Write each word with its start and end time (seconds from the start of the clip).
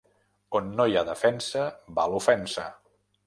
On 0.59 0.71
no 0.79 0.87
hi 0.91 0.95
ha 1.01 1.03
defensa 1.09 1.67
va 1.99 2.07
l'ofensa. 2.13 2.69